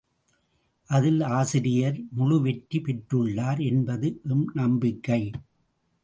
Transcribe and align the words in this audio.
அதில் 0.89 1.21
ஆசிரியர் 1.31 1.99
முழுவெற்றி 2.17 2.79
பெற்றுள்ளார் 2.79 3.61
என்பது 3.65 4.21
எம் 4.29 4.47
நம்பிக்கை. 4.53 5.21